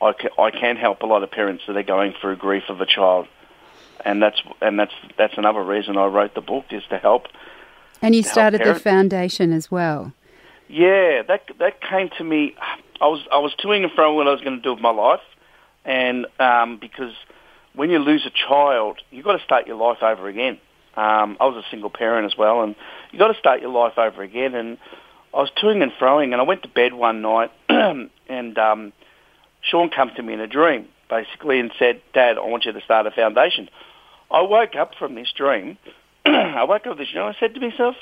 I 0.00 0.12
can, 0.12 0.30
I 0.38 0.52
can 0.52 0.76
help 0.76 1.02
a 1.02 1.06
lot 1.06 1.24
of 1.24 1.30
parents 1.32 1.64
that 1.66 1.76
are 1.76 1.82
going 1.82 2.14
through 2.20 2.36
grief 2.36 2.62
of 2.68 2.80
a 2.80 2.86
child, 2.86 3.26
and 4.04 4.22
that's 4.22 4.40
and 4.60 4.78
that's 4.78 4.92
that's 5.18 5.36
another 5.36 5.60
reason 5.60 5.96
I 5.96 6.06
wrote 6.06 6.36
the 6.36 6.40
book 6.40 6.66
is 6.70 6.84
to 6.90 6.98
help. 6.98 7.26
And 8.00 8.14
you 8.14 8.22
started 8.22 8.62
the 8.62 8.76
foundation 8.76 9.52
as 9.52 9.72
well. 9.72 10.12
Yeah, 10.68 11.22
that 11.22 11.50
that 11.58 11.80
came 11.80 12.10
to 12.18 12.22
me. 12.22 12.54
I 13.00 13.08
was 13.08 13.26
I 13.32 13.38
was 13.38 13.52
toing 13.56 13.82
and 13.82 13.90
fro 13.90 14.14
what 14.14 14.28
I 14.28 14.30
was 14.30 14.40
going 14.40 14.54
to 14.54 14.62
do 14.62 14.72
with 14.72 14.80
my 14.80 14.92
life, 14.92 15.26
and 15.84 16.28
um, 16.38 16.78
because 16.80 17.14
when 17.74 17.90
you 17.90 17.98
lose 17.98 18.24
a 18.24 18.30
child, 18.30 19.00
you've 19.10 19.24
got 19.24 19.36
to 19.36 19.42
start 19.42 19.66
your 19.66 19.78
life 19.78 20.00
over 20.00 20.28
again. 20.28 20.60
Um, 20.96 21.36
I 21.40 21.46
was 21.46 21.64
a 21.64 21.70
single 21.70 21.90
parent 21.90 22.26
as 22.26 22.36
well, 22.36 22.62
and 22.62 22.74
you've 23.10 23.20
got 23.20 23.28
to 23.32 23.38
start 23.38 23.60
your 23.60 23.70
life 23.70 23.96
over 23.96 24.22
again. 24.22 24.54
And 24.54 24.78
I 25.32 25.38
was 25.38 25.50
toing 25.62 25.82
and 25.82 25.92
froing, 25.92 26.32
and 26.32 26.36
I 26.36 26.42
went 26.42 26.62
to 26.62 26.68
bed 26.68 26.92
one 26.92 27.22
night, 27.22 27.50
and 27.68 28.58
um, 28.58 28.92
Sean 29.62 29.88
came 29.88 30.10
to 30.16 30.22
me 30.22 30.34
in 30.34 30.40
a 30.40 30.46
dream, 30.46 30.86
basically, 31.08 31.60
and 31.60 31.72
said, 31.78 32.02
Dad, 32.12 32.36
I 32.36 32.46
want 32.46 32.64
you 32.66 32.72
to 32.72 32.80
start 32.82 33.06
a 33.06 33.10
foundation. 33.10 33.70
I 34.30 34.42
woke 34.42 34.76
up 34.76 34.94
from 34.98 35.14
this 35.14 35.32
dream. 35.32 35.78
I 36.26 36.64
woke 36.64 36.86
up 36.86 36.98
this 36.98 37.08
dream. 37.10 37.24
I 37.24 37.34
said 37.40 37.54
to 37.54 37.60
myself, 37.60 37.96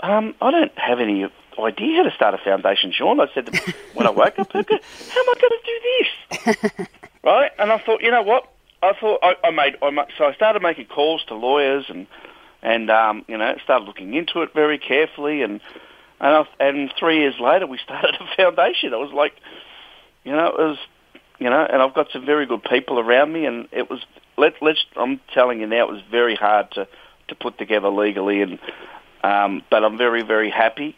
um, 0.00 0.34
I 0.40 0.50
don't 0.50 0.76
have 0.78 1.00
any 1.00 1.26
idea 1.58 1.96
how 1.96 2.02
to 2.02 2.14
start 2.14 2.34
a 2.34 2.38
foundation, 2.38 2.92
Sean. 2.92 3.20
I 3.20 3.26
said 3.34 3.46
to, 3.46 3.74
when 3.94 4.06
I 4.06 4.10
woke 4.10 4.38
up, 4.38 4.52
how 4.52 4.58
am 4.58 4.64
I 4.68 5.34
going 5.40 5.52
to 5.52 5.64
do 5.64 6.54
this? 6.76 6.88
right? 7.24 7.50
And 7.58 7.72
I 7.72 7.78
thought, 7.78 8.02
you 8.02 8.10
know 8.10 8.22
what? 8.22 8.53
I 8.84 8.92
thought 8.98 9.20
I, 9.22 9.34
I 9.44 9.50
made, 9.50 9.76
I 9.82 9.90
so 10.18 10.24
I 10.24 10.34
started 10.34 10.62
making 10.62 10.86
calls 10.86 11.24
to 11.28 11.34
lawyers 11.34 11.86
and 11.88 12.06
and 12.62 12.90
um, 12.90 13.24
you 13.28 13.36
know 13.38 13.54
started 13.64 13.84
looking 13.86 14.14
into 14.14 14.42
it 14.42 14.54
very 14.54 14.78
carefully 14.78 15.42
and 15.42 15.60
and 16.20 16.34
I, 16.34 16.64
and 16.64 16.92
three 16.98 17.18
years 17.18 17.34
later 17.40 17.66
we 17.66 17.78
started 17.84 18.16
a 18.20 18.36
foundation. 18.36 18.94
I 18.94 18.98
was 18.98 19.12
like, 19.12 19.34
you 20.24 20.32
know, 20.32 20.46
it 20.46 20.58
was, 20.58 20.78
you 21.38 21.50
know, 21.50 21.66
and 21.70 21.82
I've 21.82 21.94
got 21.94 22.10
some 22.12 22.24
very 22.24 22.46
good 22.46 22.62
people 22.64 22.98
around 22.98 23.32
me, 23.32 23.46
and 23.46 23.68
it 23.72 23.90
was. 23.90 24.00
Let, 24.36 24.54
let's. 24.60 24.84
I'm 24.96 25.20
telling 25.32 25.60
you 25.60 25.66
now, 25.66 25.88
it 25.88 25.92
was 25.92 26.02
very 26.10 26.34
hard 26.34 26.70
to 26.72 26.88
to 27.28 27.34
put 27.34 27.58
together 27.58 27.88
legally, 27.88 28.42
and 28.42 28.58
um, 29.22 29.62
but 29.70 29.84
I'm 29.84 29.98
very 29.98 30.22
very 30.22 30.50
happy 30.50 30.96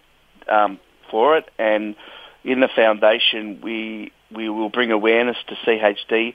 um, 0.48 0.78
for 1.10 1.36
it. 1.36 1.50
And 1.58 1.96
in 2.44 2.60
the 2.60 2.68
foundation, 2.68 3.60
we 3.62 4.12
we 4.30 4.48
will 4.48 4.70
bring 4.70 4.90
awareness 4.90 5.36
to 5.48 5.54
CHD, 5.54 6.34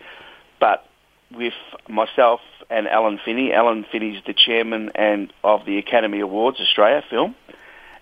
but 0.60 0.86
with 1.36 1.54
myself 1.88 2.42
and 2.70 2.88
Alan 2.88 3.20
Finney. 3.24 3.54
Alan 3.54 3.86
Finney's 3.92 4.22
the 4.26 4.34
chairman 4.34 4.92
and 4.96 5.32
of 5.44 5.66
the 5.66 5.78
Academy 5.78 6.20
Awards 6.20 6.60
Australia 6.60 7.04
film, 7.10 7.36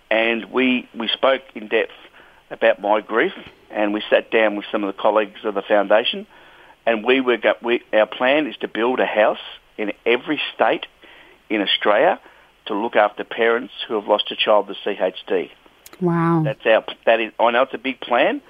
and 0.09 0.45
we 0.51 0.87
we 0.95 1.07
spoke 1.07 1.41
in 1.55 1.67
depth 1.67 1.93
about 2.51 2.81
my 2.81 3.01
grief 3.01 3.33
and 3.69 3.93
we 3.93 4.01
sat 4.09 4.31
down 4.31 4.55
with 4.55 4.65
some 4.71 4.83
of 4.83 4.95
the 4.95 5.01
colleagues 5.01 5.43
of 5.43 5.53
the 5.53 5.61
foundation, 5.61 6.25
and 6.85 7.03
we 7.03 7.21
were 7.21 7.37
we, 7.61 7.81
our 7.93 8.07
plan 8.07 8.47
is 8.47 8.57
to 8.57 8.67
build 8.67 8.99
a 8.99 9.05
house 9.05 9.37
in 9.77 9.93
every 10.05 10.41
state 10.55 10.85
in 11.49 11.61
Australia 11.61 12.19
to 12.65 12.73
look 12.73 12.95
after 12.95 13.23
parents 13.23 13.73
who 13.87 13.95
have 13.95 14.07
lost 14.07 14.31
a 14.31 14.35
child 14.35 14.67
to 14.67 14.73
CHD. 14.73 15.49
Wow, 16.01 16.43
that's 16.43 16.65
our 16.65 16.85
that 17.05 17.19
is. 17.19 17.33
I 17.39 17.51
know 17.51 17.63
it's 17.63 17.73
a 17.73 17.77
big 17.77 17.99
plan, 17.99 18.41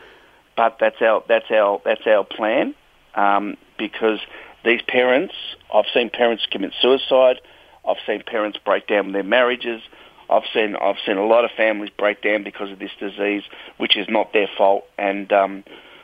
but 0.56 0.78
that's 0.80 1.02
our 1.02 1.24
that's 1.28 1.50
our 1.52 1.82
that's 1.84 2.06
our 2.08 2.24
plan 2.24 2.76
um, 3.16 3.58
because 3.78 4.20
these 4.64 4.82
parents. 4.88 5.34
I've 5.74 5.86
seen 5.94 6.10
parents 6.10 6.46
commit 6.50 6.74
suicide. 6.82 7.42
I've 7.88 7.98
seen 8.06 8.24
parents 8.24 8.58
break 8.64 8.88
down 8.88 9.12
their 9.12 9.24
marriages. 9.24 9.82
I've 10.30 10.44
seen 10.54 10.76
I've 10.76 10.98
seen 11.06 11.18
a 11.18 11.26
lot 11.26 11.44
of 11.44 11.52
families 11.52 11.90
break 11.98 12.22
down 12.22 12.44
because 12.44 12.72
of 12.72 12.80
this 12.80 12.92
disease, 13.00 13.44
which 13.78 13.98
is 13.98 14.08
not 14.08 14.32
their 14.32 14.50
fault, 14.58 14.86
and 14.98 15.32
um, 15.34 15.64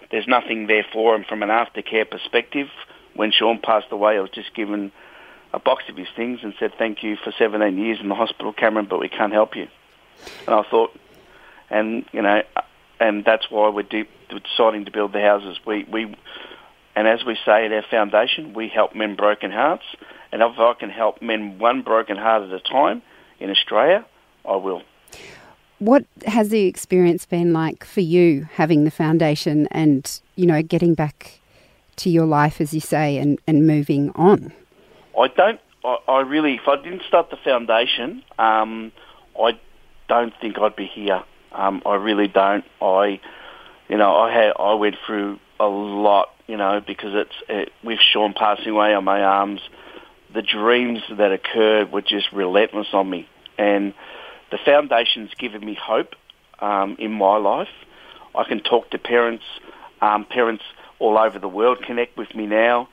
there's 0.10 0.28
nothing 0.28 0.68
there 0.68 0.86
for 0.92 1.16
them 1.16 1.26
from 1.28 1.44
an 1.44 1.50
aftercare 1.50 2.10
perspective. 2.10 2.68
When 3.14 3.32
Sean 3.32 3.60
passed 3.62 3.92
away, 3.92 4.18
I 4.18 4.22
was 4.22 4.32
just 4.32 4.54
given 4.56 4.92
a 5.54 5.60
box 5.60 5.84
of 5.90 5.96
his 5.96 6.08
things 6.16 6.40
and 6.42 6.54
said, 6.60 6.74
"Thank 6.78 7.04
you 7.04 7.18
for 7.18 7.32
17 7.38 7.78
years 7.78 8.00
in 8.02 8.10
the 8.10 8.16
hospital, 8.16 8.52
Cameron, 8.52 8.88
but 8.90 9.00
we 9.00 9.10
can't 9.10 9.32
help 9.32 9.56
you." 9.56 9.68
And 10.48 10.56
I 10.56 10.64
thought, 10.64 10.98
and 11.70 12.06
you 12.12 12.24
know, 12.24 12.42
and 13.00 13.24
that's 13.24 13.52
why 13.52 13.70
we're 13.70 13.84
de- 13.84 14.08
deciding 14.30 14.86
to 14.86 14.92
build 14.92 15.14
the 15.14 15.22
houses. 15.22 15.60
We 15.66 15.84
we, 15.84 16.16
and 16.96 17.08
as 17.08 17.25
we 17.25 17.38
say 17.46 17.66
at 17.66 17.72
our 17.72 17.84
foundation, 17.90 18.54
we 18.54 18.68
help 18.68 18.96
men 18.96 19.16
broken 19.16 19.52
hearts, 19.52 19.84
and 20.32 20.42
if 20.42 20.58
I 20.58 20.74
can 20.74 20.90
help 20.90 21.22
men 21.22 21.60
one 21.60 21.82
broken 21.82 22.18
heart 22.18 22.44
at 22.44 22.52
a 22.52 22.60
time 22.60 23.02
in 23.40 23.50
Australia, 23.50 24.06
I 24.48 24.56
will. 24.56 24.82
What 25.80 26.06
has 26.25 26.50
the 26.50 26.68
experience 26.68 27.25
been 27.25 27.52
like 27.52 27.84
for 27.84 28.02
you 28.02 28.48
having 28.54 28.86
the 28.86 28.92
foundation 28.92 29.68
and, 29.72 30.20
you 30.36 30.46
know, 30.46 30.62
getting 30.62 30.94
back 30.94 31.42
to 31.98 32.10
your 32.10 32.25
life, 32.25 32.62
as 32.62 32.74
you 32.74 32.80
say, 32.80 33.18
and, 33.18 33.40
and 33.46 33.68
moving 33.68 34.12
on? 34.16 34.54
I 35.20 35.28
don't, 35.28 35.60
I, 35.84 35.98
I 36.08 36.22
really, 36.22 36.56
if 36.56 36.68
I 36.68 36.78
didn't 36.78 37.04
start 37.08 37.30
the 37.30 37.38
foundation, 37.38 38.24
um, 38.40 38.92
I 39.40 39.60
don't 40.08 40.34
think 40.40 40.58
I'd 40.58 40.75
be 40.75 40.86
here. 40.86 41.24
Um, 41.52 41.82
I 41.86 41.96
really 41.96 42.28
don't. 42.28 42.66
I, 42.82 43.20
you 43.90 43.98
know, 43.98 44.16
I 44.16 44.32
had, 44.32 44.54
I 44.58 44.74
went 44.74 44.96
through 45.06 45.40
a 45.60 45.68
lot, 45.68 46.34
you 46.48 46.58
know, 46.58 46.82
because 46.86 47.12
it's, 47.14 47.36
it, 47.50 47.72
with 47.84 48.00
Sean 48.00 48.34
passing 48.34 48.70
away 48.70 48.94
on 48.94 49.04
my 49.04 49.22
arms, 49.22 49.62
the 50.34 50.42
dreams 50.42 51.00
that 51.10 51.32
occurred 51.32 51.92
were 51.92 52.02
just 52.02 52.32
relentless 52.32 52.88
on 52.94 53.10
me. 53.10 53.28
And, 53.58 53.94
the 54.52 54.58
foundation's 54.64 55.32
given 55.38 55.66
me 55.66 55.78
hope 55.80 56.16
um, 56.60 56.96
in 57.00 57.12
my 57.12 57.38
life. 57.38 57.68
I 58.34 58.44
can 58.44 58.62
talk 58.62 58.90
to 58.92 58.98
parents. 58.98 59.44
Um, 60.02 60.25
parents 60.25 60.64
all 61.00 61.18
over 61.18 61.40
the 61.40 61.48
world 61.48 61.80
connect 61.86 62.18
with 62.18 62.34
me 62.36 62.46
now. 62.46 62.88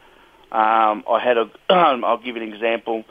Um, 0.50 1.04
I 1.08 1.20
had 1.22 1.36
a. 1.38 1.50
I'll 1.70 2.18
give 2.18 2.36
you 2.36 2.42
an 2.42 2.52
example. 2.52 3.04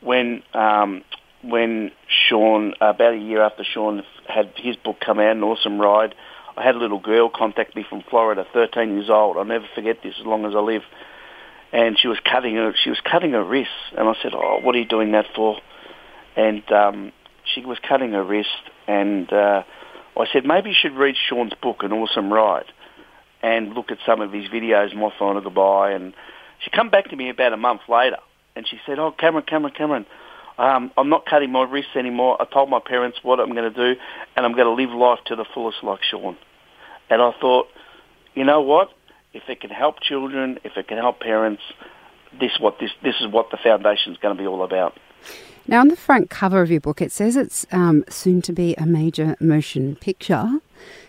When 0.00 0.42
um, 0.54 1.02
when 1.42 1.90
Sean, 2.08 2.74
about 2.80 3.14
a 3.14 3.18
year 3.18 3.42
after 3.42 3.64
Sean 3.64 4.02
had 4.28 4.52
his 4.56 4.76
book 4.76 5.00
come 5.00 5.18
out, 5.18 5.32
An 5.32 5.42
Awesome 5.42 5.80
Ride, 5.80 6.14
I 6.56 6.62
had 6.62 6.74
a 6.74 6.78
little 6.78 6.98
girl 6.98 7.28
contact 7.28 7.76
me 7.76 7.84
from 7.88 8.02
Florida, 8.08 8.46
13 8.52 8.94
years 8.94 9.10
old. 9.10 9.36
I'll 9.36 9.44
never 9.44 9.66
forget 9.74 9.98
this 10.02 10.14
as 10.18 10.24
long 10.24 10.46
as 10.46 10.54
I 10.54 10.60
live. 10.60 10.82
And 11.72 11.98
she 11.98 12.08
was 12.08 12.18
cutting 12.24 12.54
her. 12.56 12.72
She 12.82 12.88
was 12.88 13.00
cutting 13.00 13.32
her 13.32 13.44
wrists, 13.44 13.74
and 13.96 14.08
I 14.08 14.14
said, 14.22 14.32
"Oh, 14.34 14.60
what 14.62 14.74
are 14.74 14.78
you 14.78 14.86
doing 14.86 15.12
that 15.12 15.26
for?" 15.34 15.58
And 16.36 16.70
um, 16.72 17.12
she 17.44 17.64
was 17.64 17.78
cutting 17.86 18.12
her 18.12 18.24
wrist, 18.24 18.48
and 18.86 19.30
uh, 19.32 19.64
I 20.16 20.26
said 20.32 20.46
maybe 20.46 20.70
you 20.70 20.76
should 20.78 20.94
read 20.94 21.16
Sean's 21.28 21.52
book, 21.60 21.82
An 21.82 21.92
Awesome 21.92 22.32
Ride, 22.32 22.72
and 23.42 23.74
look 23.74 23.90
at 23.90 23.98
some 24.06 24.20
of 24.20 24.32
his 24.32 24.48
videos, 24.48 24.94
My 24.94 25.10
Final 25.18 25.42
Goodbye. 25.42 25.90
And 25.90 26.14
she 26.60 26.70
come 26.70 26.88
back 26.88 27.10
to 27.10 27.16
me 27.16 27.28
about 27.28 27.52
a 27.52 27.58
month 27.58 27.82
later, 27.88 28.18
and 28.54 28.66
she 28.66 28.78
said, 28.86 28.98
"Oh, 28.98 29.12
Cameron, 29.12 29.44
Cameron, 29.46 29.74
Cameron." 29.76 30.06
Um, 30.58 30.90
I'm 30.96 31.10
not 31.10 31.26
cutting 31.26 31.52
my 31.52 31.64
wrists 31.64 31.96
anymore. 31.96 32.40
I 32.40 32.46
told 32.46 32.70
my 32.70 32.80
parents 32.80 33.18
what 33.22 33.40
I'm 33.40 33.52
going 33.52 33.70
to 33.70 33.94
do, 33.94 34.00
and 34.36 34.46
I'm 34.46 34.52
going 34.52 34.64
to 34.64 34.82
live 34.82 34.96
life 34.96 35.18
to 35.26 35.36
the 35.36 35.44
fullest 35.52 35.82
like 35.82 36.02
Sean. 36.02 36.38
And 37.10 37.22
I 37.22 37.32
thought, 37.40 37.68
you 38.34 38.44
know 38.44 38.60
what? 38.60 38.90
If 39.32 39.48
it 39.48 39.60
can 39.60 39.70
help 39.70 40.00
children, 40.00 40.58
if 40.64 40.76
it 40.76 40.88
can 40.88 40.98
help 40.98 41.20
parents, 41.20 41.62
this 42.38 42.58
what 42.58 42.78
this 42.78 42.90
this 43.02 43.16
is 43.20 43.28
what 43.28 43.50
the 43.50 43.56
foundation 43.56 44.12
is 44.12 44.18
going 44.18 44.36
to 44.36 44.42
be 44.42 44.46
all 44.46 44.62
about. 44.62 44.98
Now, 45.68 45.80
on 45.80 45.88
the 45.88 45.96
front 45.96 46.30
cover 46.30 46.62
of 46.62 46.70
your 46.70 46.80
book, 46.80 47.02
it 47.02 47.10
says 47.10 47.36
it's 47.36 47.66
um, 47.72 48.04
soon 48.08 48.40
to 48.42 48.52
be 48.52 48.74
a 48.76 48.86
major 48.86 49.36
motion 49.40 49.96
picture. 49.96 50.60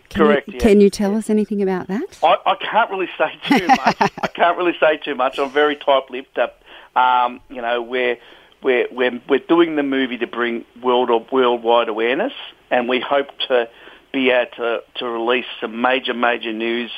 Can 0.10 0.26
Correct. 0.26 0.48
You, 0.48 0.54
yeah. 0.56 0.60
Can 0.60 0.82
you 0.82 0.90
tell 0.90 1.16
us 1.16 1.30
anything 1.30 1.62
about 1.62 1.88
that? 1.88 2.20
I, 2.24 2.38
I 2.46 2.56
can't 2.56 2.90
really 2.90 3.10
say 3.18 3.34
too 3.48 3.68
much. 3.68 3.98
I 4.00 4.28
can't 4.34 4.58
really 4.58 4.76
say 4.80 4.98
too 4.98 5.16
much. 5.16 5.38
I'm 5.38 5.52
very 5.52 5.76
tight-lipped. 5.76 6.38
Up, 6.38 6.64
um, 6.96 7.40
you 7.50 7.62
know, 7.62 7.82
we're 7.82 8.18
we're 8.64 8.88
we're 8.92 9.22
we're 9.30 9.40
doing 9.40 9.76
the 9.76 9.84
movie 9.84 10.18
to 10.18 10.28
bring 10.28 10.66
world 10.82 11.10
or 11.10 11.26
worldwide 11.32 11.90
awareness, 11.90 12.34
and 12.72 12.90
we 12.90 13.00
hope 13.00 13.28
to 13.50 13.70
be 14.18 14.32
able 14.32 14.52
to 14.58 14.80
to 14.96 15.06
release 15.06 15.46
some 15.62 15.82
major 15.82 16.14
major 16.14 16.54
news. 16.54 16.92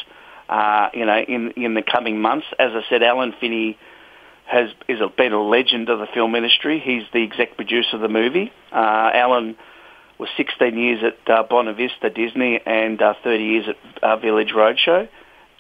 Uh, 0.48 0.90
you 0.94 1.06
know, 1.06 1.20
in 1.20 1.52
in 1.52 1.74
the 1.76 1.84
coming 1.84 2.20
months. 2.20 2.48
As 2.58 2.72
I 2.74 2.82
said, 2.90 3.04
Alan 3.04 3.34
Finney 3.40 3.78
has 4.46 4.70
is 4.88 5.00
a, 5.00 5.08
been 5.08 5.32
a 5.32 5.42
legend 5.42 5.90
of 5.90 6.00
the 6.00 6.08
film 6.08 6.34
industry. 6.36 6.80
He's 6.80 7.04
the 7.14 7.24
exec 7.24 7.56
producer 7.56 7.96
of 7.96 8.02
the 8.02 8.10
movie. 8.10 8.52
Uh, 8.72 9.12
Alan 9.14 9.56
was 10.18 10.30
16 10.38 10.78
years 10.78 11.04
at 11.04 11.30
uh, 11.32 11.44
Buena 11.44 11.74
Vista 11.74 12.10
Disney 12.10 12.60
and 12.66 13.02
uh, 13.02 13.14
30 13.24 13.44
years 13.44 13.66
at 13.70 14.04
uh, 14.04 14.18
Village 14.18 14.50
Roadshow. 14.50 15.08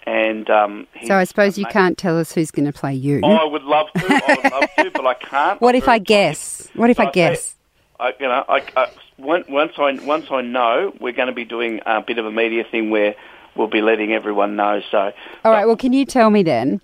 And 0.05 0.49
um, 0.49 0.87
so 1.05 1.15
I 1.15 1.23
suppose 1.25 1.57
you 1.57 1.65
can't 1.65 1.97
tell 1.97 2.17
us 2.17 2.31
who's 2.31 2.49
going 2.51 2.65
to 2.65 2.73
play 2.73 2.95
you. 2.95 3.21
Oh, 3.23 3.31
I 3.31 3.45
would 3.45 3.63
love 3.63 3.87
to. 3.95 4.05
I 4.07 4.39
would 4.43 4.51
love 4.51 4.69
to, 4.79 4.91
but 4.91 5.05
I 5.05 5.13
can't. 5.13 5.61
What 5.61 5.75
I'm 5.75 5.81
if 5.81 5.87
I 5.87 5.99
guess? 5.99 6.67
What 6.73 6.89
if 6.89 6.99
I, 6.99 7.05
I 7.05 7.11
guess? 7.11 7.55
I, 7.99 8.13
you 8.19 8.27
know, 8.27 8.45
I, 8.47 8.61
I, 8.77 8.87
once 9.17 9.45
I 9.77 9.93
once 10.03 10.27
I 10.31 10.41
know, 10.41 10.93
we're 10.99 11.11
going 11.13 11.27
to 11.27 11.33
be 11.33 11.45
doing 11.45 11.81
a 11.85 12.01
bit 12.01 12.17
of 12.17 12.25
a 12.25 12.31
media 12.31 12.63
thing 12.63 12.89
where 12.89 13.15
we'll 13.55 13.67
be 13.67 13.81
letting 13.81 14.13
everyone 14.13 14.55
know. 14.55 14.81
So, 14.89 15.11
all 15.43 15.51
right. 15.51 15.65
Well, 15.65 15.75
can 15.75 15.91
you 15.93 16.05
tell 16.05 16.29
me 16.29 16.43
then? 16.43 16.81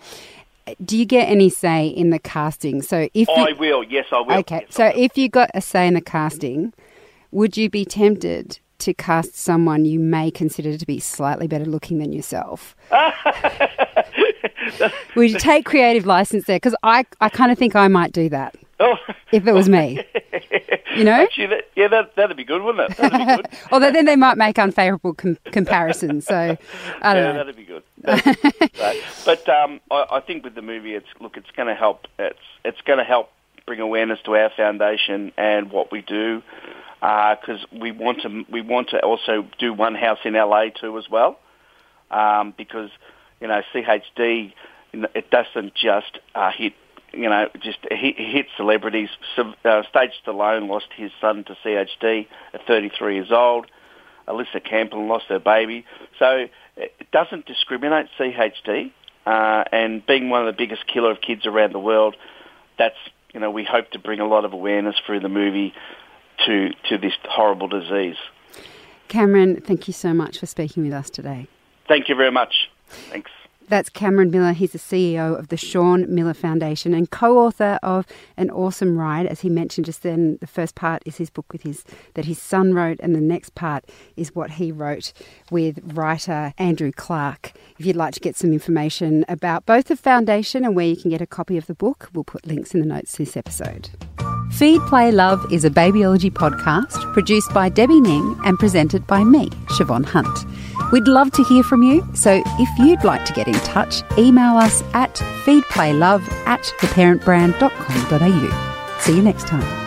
Do 0.83 0.97
you 0.97 1.05
get 1.05 1.29
any 1.29 1.49
say 1.49 1.87
in 1.87 2.09
the 2.09 2.17
casting? 2.19 2.81
So 2.81 3.07
if 3.13 3.29
I 3.29 3.49
you, 3.49 3.55
will, 3.55 3.83
yes, 3.83 4.07
I 4.11 4.19
will. 4.21 4.33
okay, 4.39 4.61
Yes, 4.65 4.75
so 4.75 4.85
will. 4.85 4.93
if 4.95 5.15
you 5.17 5.29
got 5.29 5.51
a 5.53 5.61
say 5.61 5.87
in 5.87 5.93
the 5.93 6.01
casting, 6.01 6.73
would 7.31 7.55
you 7.55 7.69
be 7.69 7.85
tempted 7.85 8.59
to 8.79 8.93
cast 8.93 9.35
someone 9.35 9.85
you 9.85 9.99
may 9.99 10.31
consider 10.31 10.75
to 10.77 10.85
be 10.85 10.99
slightly 10.99 11.47
better 11.47 11.65
looking 11.65 11.99
than 11.99 12.11
yourself? 12.11 12.75
would 15.15 15.31
you 15.31 15.37
take 15.39 15.65
creative 15.65 16.05
license 16.05 16.45
there? 16.45 16.57
Because 16.57 16.75
I, 16.83 17.05
I 17.21 17.29
kind 17.29 17.51
of 17.51 17.57
think 17.57 17.75
I 17.75 17.87
might 17.87 18.11
do 18.11 18.27
that 18.29 18.55
Oh. 18.79 18.97
if 19.31 19.47
it 19.47 19.53
was 19.53 19.69
me. 19.69 20.03
You 20.95 21.03
know? 21.03 21.11
Actually, 21.11 21.47
that, 21.47 21.63
yeah, 21.75 21.87
that 21.89 22.15
that'd 22.15 22.37
be 22.37 22.43
good, 22.43 22.61
wouldn't 22.61 22.91
it? 22.91 22.97
That'd 22.97 23.19
be 23.19 23.25
good. 23.35 23.47
Although 23.71 23.91
then 23.91 24.05
they 24.05 24.15
might 24.15 24.37
make 24.37 24.57
unfavourable 24.57 25.13
com- 25.13 25.37
comparisons. 25.45 26.25
So 26.25 26.57
I 27.01 27.13
don't 27.13 27.23
yeah, 27.23 27.31
know. 27.31 27.37
that'd 27.37 27.55
be 27.55 27.63
good. 27.63 27.83
That'd. 27.99 28.37
But 29.25 29.49
um, 29.49 29.81
I, 29.89 30.05
I 30.11 30.19
think 30.19 30.43
with 30.43 30.53
the 30.53 30.61
movie, 30.61 30.93
it's 30.93 31.07
look, 31.19 31.35
it's 31.35 31.49
going 31.55 31.67
to 31.67 31.73
help. 31.73 32.05
It's 32.19 32.37
it's 32.63 32.79
going 32.81 32.99
to 32.99 33.03
help 33.03 33.31
bring 33.65 33.79
awareness 33.79 34.19
to 34.25 34.35
our 34.35 34.51
foundation 34.55 35.31
and 35.37 35.71
what 35.71 35.91
we 35.91 36.01
do, 36.01 36.43
because 37.01 37.65
we 37.71 37.91
want 37.91 38.21
to 38.21 38.45
we 38.49 38.61
want 38.61 38.89
to 38.89 38.99
also 38.99 39.47
do 39.57 39.73
one 39.73 39.95
house 39.95 40.19
in 40.23 40.33
LA 40.33 40.69
too 40.69 40.97
as 40.97 41.09
well, 41.09 41.39
um, 42.11 42.53
because 42.55 42.91
you 43.41 43.47
know 43.47 43.61
CHD 43.73 44.53
it 44.93 45.29
doesn't 45.29 45.73
just 45.75 46.19
uh, 46.35 46.51
hit 46.51 46.73
you 47.15 47.29
know, 47.29 47.49
just 47.61 47.79
hit, 47.89 48.17
hit 48.17 48.47
celebrities. 48.57 49.09
Uh, 49.37 49.83
Stage 49.89 50.11
Stallone 50.25 50.67
lost 50.67 50.87
his 50.95 51.11
son 51.21 51.43
to 51.45 51.55
CHD 51.63 52.27
at 52.53 52.65
33 52.67 53.15
years 53.15 53.31
old. 53.31 53.67
Alyssa 54.27 54.63
Campbell 54.63 55.07
lost 55.07 55.25
her 55.29 55.39
baby. 55.39 55.85
So 56.19 56.47
it 56.77 57.11
doesn't 57.11 57.45
discriminate 57.45 58.07
CHD. 58.19 58.91
Uh, 59.25 59.63
and 59.71 60.05
being 60.05 60.29
one 60.29 60.47
of 60.47 60.53
the 60.53 60.57
biggest 60.57 60.85
killer 60.85 61.11
of 61.11 61.19
kids 61.21 61.45
around 61.45 61.73
the 61.73 61.79
world, 61.79 62.15
that's, 62.77 62.97
you 63.33 63.39
know, 63.39 63.49
we 63.49 63.63
hope 63.63 63.89
to 63.91 63.99
bring 63.99 64.19
a 64.19 64.27
lot 64.27 64.45
of 64.45 64.53
awareness 64.53 64.95
through 65.05 65.19
the 65.19 65.29
movie 65.29 65.73
to, 66.45 66.69
to 66.89 66.97
this 66.97 67.13
horrible 67.23 67.67
disease. 67.67 68.17
Cameron, 69.07 69.61
thank 69.61 69.87
you 69.87 69.93
so 69.93 70.13
much 70.13 70.39
for 70.39 70.45
speaking 70.45 70.83
with 70.83 70.93
us 70.93 71.09
today. 71.09 71.47
Thank 71.87 72.09
you 72.09 72.15
very 72.15 72.31
much. 72.31 72.69
Thanks. 72.87 73.31
That's 73.67 73.89
Cameron 73.89 74.29
Miller. 74.29 74.53
He's 74.53 74.73
the 74.73 74.79
CEO 74.79 75.37
of 75.37 75.47
the 75.47 75.57
Sean 75.57 76.13
Miller 76.13 76.33
Foundation 76.33 76.93
and 76.93 77.09
co-author 77.09 77.79
of 77.81 78.05
An 78.37 78.51
Awesome 78.51 78.97
Ride. 78.97 79.25
As 79.25 79.41
he 79.41 79.49
mentioned 79.49 79.85
just 79.85 80.03
then, 80.03 80.37
the 80.39 80.47
first 80.47 80.75
part 80.75 81.01
is 81.05 81.17
his 81.17 81.29
book 81.29 81.51
with 81.51 81.63
his 81.63 81.83
that 82.13 82.25
his 82.25 82.41
son 82.41 82.73
wrote, 82.73 82.99
and 83.01 83.15
the 83.15 83.21
next 83.21 83.55
part 83.55 83.85
is 84.15 84.35
what 84.35 84.51
he 84.51 84.71
wrote 84.71 85.13
with 85.49 85.79
writer 85.83 86.53
Andrew 86.57 86.91
Clark. 86.91 87.53
If 87.79 87.85
you'd 87.85 87.95
like 87.95 88.13
to 88.13 88.19
get 88.19 88.35
some 88.35 88.53
information 88.53 89.25
about 89.27 89.65
both 89.65 89.85
the 89.85 89.95
foundation 89.95 90.63
and 90.63 90.75
where 90.75 90.85
you 90.85 90.95
can 90.95 91.09
get 91.09 91.21
a 91.21 91.27
copy 91.27 91.57
of 91.57 91.65
the 91.65 91.75
book, 91.75 92.09
we'll 92.13 92.23
put 92.23 92.45
links 92.45 92.73
in 92.73 92.79
the 92.79 92.85
notes 92.85 93.13
to 93.13 93.17
this 93.19 93.35
episode. 93.35 93.89
Feed, 94.51 94.79
Play, 94.83 95.11
Love 95.11 95.51
is 95.51 95.65
a 95.65 95.69
babyology 95.69 96.31
podcast 96.31 97.13
produced 97.13 97.53
by 97.53 97.67
Debbie 97.67 97.99
Ning 97.99 98.39
and 98.45 98.57
presented 98.59 99.05
by 99.07 99.23
me, 99.23 99.49
Siobhan 99.67 100.05
Hunt. 100.05 100.45
We'd 100.91 101.07
love 101.07 101.31
to 101.31 101.43
hear 101.43 101.63
from 101.63 101.81
you, 101.83 102.07
so 102.13 102.43
if 102.45 102.79
you'd 102.79 103.03
like 103.03 103.25
to 103.25 103.33
get 103.33 103.47
in 103.47 103.55
touch, 103.55 104.03
email 104.17 104.57
us 104.57 104.83
at 104.93 105.15
feedplaylove 105.43 106.27
at 106.45 106.61
theparentbrand.com.au. 106.79 108.99
See 108.99 109.15
you 109.15 109.21
next 109.21 109.47
time. 109.47 109.84